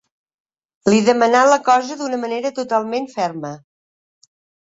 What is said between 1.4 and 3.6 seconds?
la cosa d'una manera totalment ferma.